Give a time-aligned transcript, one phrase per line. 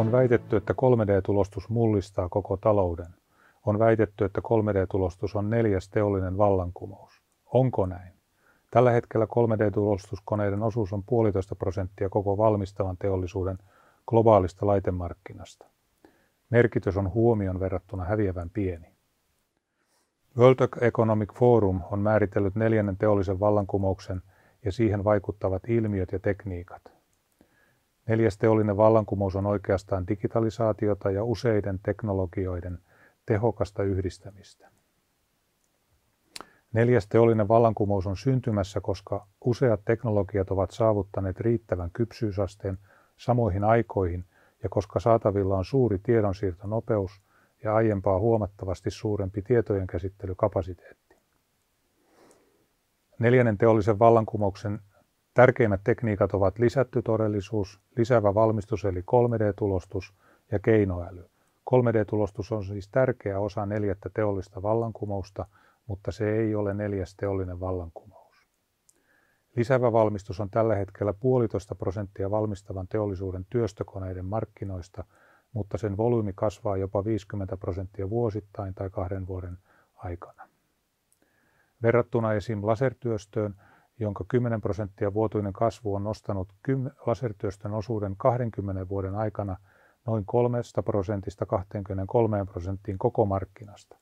[0.00, 3.14] On väitetty, että 3D-tulostus mullistaa koko talouden.
[3.66, 7.22] On väitetty, että 3D-tulostus on neljäs teollinen vallankumous.
[7.46, 8.12] Onko näin?
[8.70, 13.58] Tällä hetkellä 3D-tulostuskoneiden osuus on puolitoista prosenttia koko valmistavan teollisuuden
[14.06, 15.66] globaalista laitemarkkinasta.
[16.50, 18.92] Merkitys on huomion verrattuna häviävän pieni.
[20.38, 24.22] World Economic Forum on määritellyt neljännen teollisen vallankumouksen
[24.64, 26.99] ja siihen vaikuttavat ilmiöt ja tekniikat.
[28.10, 32.78] Neljäs teollinen vallankumous on oikeastaan digitalisaatiota ja useiden teknologioiden
[33.26, 34.70] tehokasta yhdistämistä.
[36.72, 42.78] Neljäs teollinen vallankumous on syntymässä, koska useat teknologiat ovat saavuttaneet riittävän kypsyysasteen
[43.16, 44.24] samoihin aikoihin
[44.62, 47.22] ja koska saatavilla on suuri tiedonsiirtonopeus
[47.64, 51.16] ja aiempaa huomattavasti suurempi tietojen käsittelykapasiteetti.
[53.18, 54.80] Neljännen teollisen vallankumouksen
[55.40, 60.14] tärkeimmät tekniikat ovat lisätty todellisuus, lisäävä valmistus eli 3D-tulostus
[60.52, 61.24] ja keinoäly.
[61.70, 65.46] 3D-tulostus on siis tärkeä osa neljättä teollista vallankumousta,
[65.86, 68.48] mutta se ei ole neljäs teollinen vallankumous.
[69.56, 75.04] Lisävä valmistus on tällä hetkellä puolitoista prosenttia valmistavan teollisuuden työstökoneiden markkinoista,
[75.52, 79.58] mutta sen volyymi kasvaa jopa 50 prosenttia vuosittain tai kahden vuoden
[79.96, 80.48] aikana.
[81.82, 82.66] Verrattuna esim.
[82.66, 83.54] lasertyöstöön,
[84.00, 86.48] jonka 10 prosenttia vuotuinen kasvu on nostanut
[87.06, 89.56] lasertyöstön osuuden 20 vuoden aikana
[90.06, 93.96] noin 3 prosentista 23 prosenttiin koko markkinasta.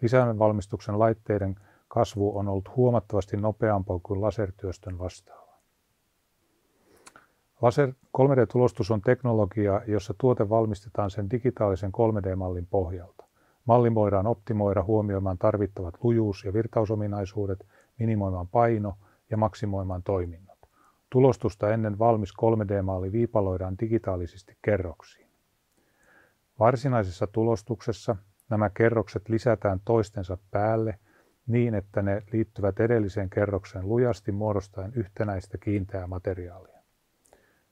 [0.00, 1.56] Lisäävän valmistuksen laitteiden
[1.88, 5.52] kasvu on ollut huomattavasti nopeampaa kuin lasertyöstön vastaava.
[7.62, 13.24] Laser 3D-tulostus on teknologia, jossa tuote valmistetaan sen digitaalisen 3D-mallin pohjalta.
[13.64, 17.66] Malli voidaan optimoida huomioimaan tarvittavat lujuus- ja virtausominaisuudet,
[17.98, 18.94] minimoimaan paino
[19.32, 20.58] ja maksimoimaan toiminnot.
[21.10, 25.28] Tulostusta ennen valmis 3D-malli viipaloidaan digitaalisesti kerroksiin.
[26.58, 28.16] Varsinaisessa tulostuksessa
[28.50, 30.98] nämä kerrokset lisätään toistensa päälle
[31.46, 36.82] niin, että ne liittyvät edelliseen kerrokseen lujasti muodostaen yhtenäistä kiinteää materiaalia.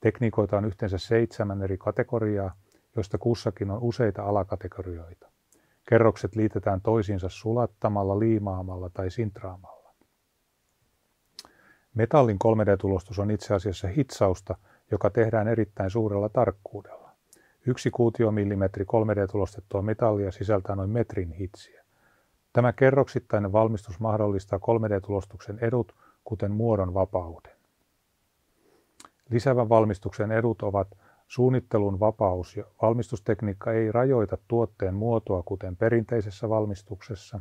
[0.00, 2.54] Tekniikoita on yhteensä seitsemän eri kategoriaa,
[2.96, 5.30] joista kussakin on useita alakategorioita.
[5.88, 9.71] Kerrokset liitetään toisiinsa sulattamalla, liimaamalla tai sintraamalla.
[11.94, 14.56] Metallin 3D-tulostus on itse asiassa hitsausta,
[14.90, 17.10] joka tehdään erittäin suurella tarkkuudella.
[17.66, 21.84] Yksi kuutiomillimetri 3D-tulostettua metallia sisältää noin metrin hitsiä.
[22.52, 25.94] Tämä kerroksittainen valmistus mahdollistaa 3D-tulostuksen edut,
[26.24, 27.52] kuten muodon vapauden.
[29.30, 30.88] Lisävän valmistuksen edut ovat
[31.28, 37.40] suunnittelun vapaus ja valmistustekniikka ei rajoita tuotteen muotoa kuten perinteisessä valmistuksessa.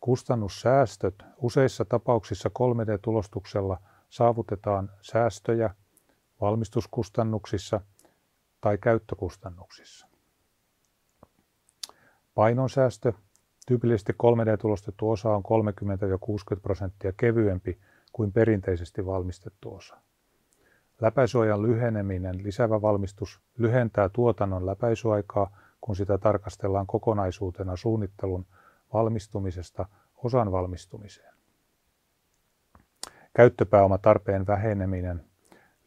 [0.00, 1.14] Kustannussäästöt.
[1.36, 3.78] Useissa tapauksissa 3D-tulostuksella
[4.08, 5.74] saavutetaan säästöjä
[6.40, 7.80] valmistuskustannuksissa
[8.60, 10.06] tai käyttökustannuksissa.
[12.34, 13.12] Painonsäästö.
[13.66, 15.42] Tyypillisesti 3D-tulostettu osa on
[16.56, 17.78] 30-60 prosenttia kevyempi
[18.12, 19.96] kuin perinteisesti valmistettu osa.
[21.00, 28.46] Läpäisyajan lyheneminen, lisävä valmistus, lyhentää tuotannon läpäisyaikaa, kun sitä tarkastellaan kokonaisuutena suunnittelun
[28.92, 29.86] valmistumisesta
[30.16, 31.34] osan valmistumiseen.
[33.36, 35.24] Käyttöpääomatarpeen väheneminen.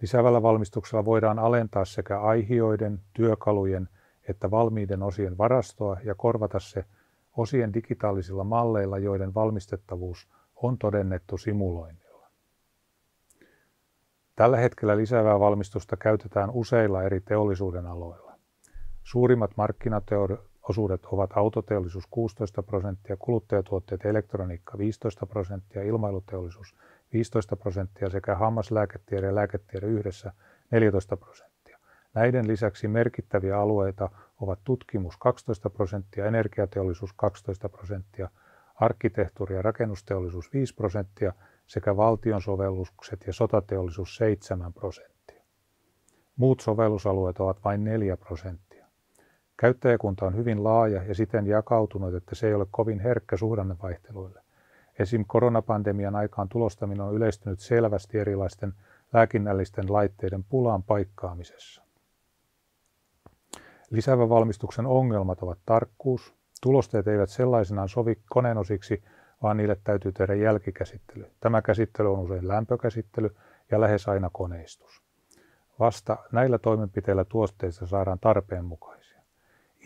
[0.01, 3.89] Lisävällä valmistuksella voidaan alentaa sekä aihioiden, työkalujen
[4.29, 6.85] että valmiiden osien varastoa ja korvata se
[7.37, 12.03] osien digitaalisilla malleilla, joiden valmistettavuus on todennettu simuloinnin.
[14.35, 18.35] Tällä hetkellä lisäävää valmistusta käytetään useilla eri teollisuuden aloilla.
[19.03, 19.51] Suurimmat
[20.63, 26.75] markkinaosuudet ovat autoteollisuus 16 prosenttia, kuluttajatuotteet ja elektroniikka 15 prosenttia, ilmailuteollisuus
[27.13, 30.33] 15 prosenttia sekä hammaslääketiede ja lääketiede yhdessä
[30.71, 31.77] 14 prosenttia.
[32.13, 34.09] Näiden lisäksi merkittäviä alueita
[34.41, 38.29] ovat tutkimus 12 prosenttia, energiateollisuus 12 prosenttia,
[38.75, 41.33] arkkitehtuuri ja rakennusteollisuus 5 prosenttia
[41.67, 45.43] sekä valtion sovellukset ja sotateollisuus 7 prosenttia.
[46.35, 48.72] Muut sovellusalueet ovat vain 4 prosenttia.
[49.57, 54.41] Käyttäjäkunta on hyvin laaja ja siten jakautunut, että se ei ole kovin herkkä suhdannevaihteluille.
[54.99, 55.25] Esim.
[55.27, 58.73] koronapandemian aikaan tulostaminen on yleistynyt selvästi erilaisten
[59.13, 61.83] lääkinnällisten laitteiden pulaan paikkaamisessa.
[63.89, 66.35] Lisävä valmistuksen ongelmat ovat tarkkuus.
[66.61, 69.03] Tulosteet eivät sellaisenaan sovi koneenosiksi,
[69.41, 71.25] vaan niille täytyy tehdä jälkikäsittely.
[71.39, 73.35] Tämä käsittely on usein lämpökäsittely
[73.71, 75.01] ja lähes aina koneistus.
[75.79, 79.02] Vasta näillä toimenpiteillä tuotteista saadaan tarpeen mukaisia.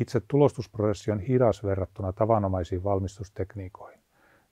[0.01, 4.01] Itse tulostusprosessi on hidas verrattuna tavanomaisiin valmistustekniikoihin.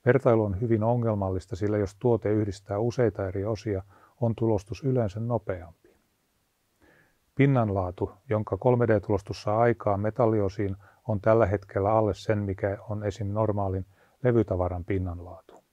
[0.06, 3.82] Vertailu on hyvin ongelmallista, sillä jos tuote yhdistää useita eri osia,
[4.20, 5.96] on tulostus yleensä nopeampi.
[7.34, 10.76] Pinnanlaatu, jonka 3D-tulostus saa aikaan metalliosiin,
[11.08, 13.26] on tällä hetkellä alle sen, mikä on esim.
[13.26, 13.86] normaalin
[14.22, 15.64] levytavaran pinnanlaatu.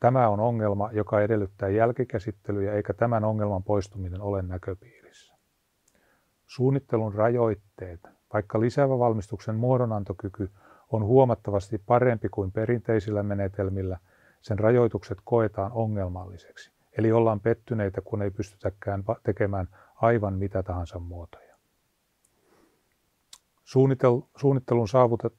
[0.00, 5.34] Tämä on ongelma, joka edellyttää jälkikäsittelyjä, eikä tämän ongelman poistuminen ole näköpiirissä.
[6.46, 10.50] Suunnittelun rajoitteet, vaikka lisäävä valmistuksen muodonantokyky
[10.92, 13.98] on huomattavasti parempi kuin perinteisillä menetelmillä,
[14.40, 16.70] sen rajoitukset koetaan ongelmalliseksi.
[16.98, 21.56] Eli ollaan pettyneitä, kun ei pystytäkään tekemään aivan mitä tahansa muotoja.
[24.36, 24.88] Suunnittelun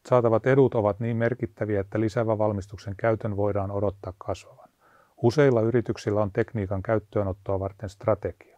[0.05, 4.69] saatavat edut ovat niin merkittäviä, että lisävä valmistuksen käytön voidaan odottaa kasvavan.
[5.17, 8.56] Useilla yrityksillä on tekniikan käyttöönottoa varten strategia.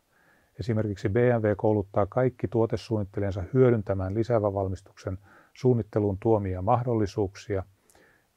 [0.60, 5.18] Esimerkiksi BMW kouluttaa kaikki tuotesuunnittelijansa hyödyntämään lisävä valmistuksen
[5.54, 7.64] suunnitteluun tuomia mahdollisuuksia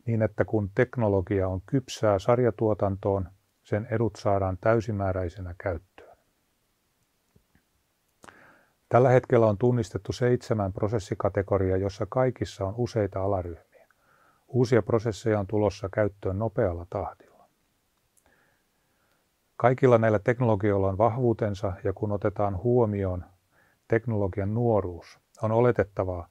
[0.06, 3.28] niin, että kun teknologia on kypsää sarjatuotantoon,
[3.64, 6.16] sen edut saadaan täysimääräisenä käyttöön.
[8.88, 13.88] Tällä hetkellä on tunnistettu seitsemän prosessikategoriaa, jossa kaikissa on useita alaryhmiä.
[14.48, 17.31] Uusia prosesseja on tulossa käyttöön nopealla tahdilla.
[19.62, 23.25] Kaikilla näillä teknologioilla on vahvuutensa ja kun otetaan huomioon
[23.88, 26.29] teknologian nuoruus, on oletettavaa,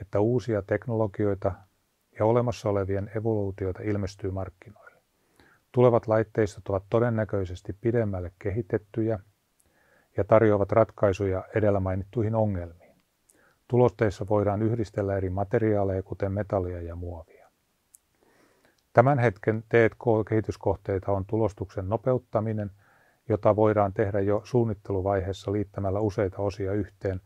[0.00, 1.52] että uusia teknologioita
[2.18, 4.96] ja olemassa olevien evoluutioita ilmestyy markkinoille.
[5.72, 9.18] Tulevat laitteistot ovat todennäköisesti pidemmälle kehitettyjä
[10.16, 12.96] ja tarjoavat ratkaisuja edellä mainittuihin ongelmiin.
[13.68, 17.33] Tulosteissa voidaan yhdistellä eri materiaaleja, kuten metallia ja muovia.
[18.94, 22.70] Tämän hetken T&K-kehityskohteita on tulostuksen nopeuttaminen,
[23.28, 27.20] jota voidaan tehdä jo suunnitteluvaiheessa liittämällä useita osia yhteen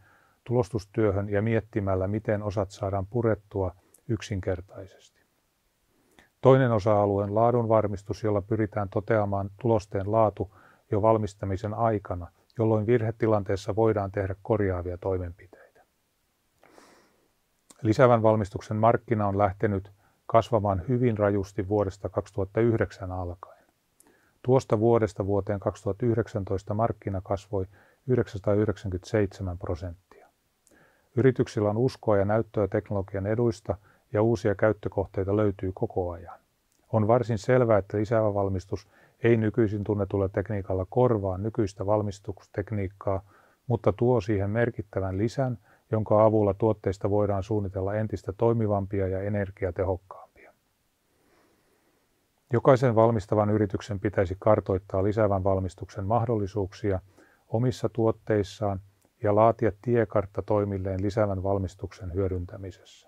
[0.45, 3.75] tulostustyöhön ja miettimällä, miten osat saadaan purettua
[4.09, 5.21] yksinkertaisesti.
[6.41, 10.55] Toinen osa-alue on laadunvarmistus, jolla pyritään toteamaan tulosteen laatu
[10.91, 12.27] jo valmistamisen aikana,
[12.59, 15.83] jolloin virhetilanteessa voidaan tehdä korjaavia toimenpiteitä.
[17.83, 19.93] Lisävän valmistuksen markkina on lähtenyt
[20.31, 23.65] kasvamaan hyvin rajusti vuodesta 2009 alkaen.
[24.43, 27.67] Tuosta vuodesta vuoteen 2019 markkina kasvoi
[28.07, 30.27] 997 prosenttia.
[31.17, 33.77] Yrityksillä on uskoa ja näyttöä teknologian eduista
[34.13, 36.39] ja uusia käyttökohteita löytyy koko ajan.
[36.93, 38.89] On varsin selvää, että lisäävä valmistus
[39.23, 43.23] ei nykyisin tunnetulla tekniikalla korvaa nykyistä valmistustekniikkaa,
[43.67, 45.59] mutta tuo siihen merkittävän lisän,
[45.93, 50.53] jonka avulla tuotteista voidaan suunnitella entistä toimivampia ja energiatehokkaampia.
[52.53, 57.01] Jokaisen valmistavan yrityksen pitäisi kartoittaa lisäävän valmistuksen mahdollisuuksia
[57.49, 58.81] omissa tuotteissaan
[59.23, 63.08] ja laatia tiekartta toimilleen lisäävän valmistuksen hyödyntämisessä.